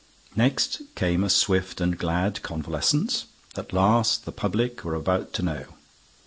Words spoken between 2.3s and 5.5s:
convalescence. At last, the public were about to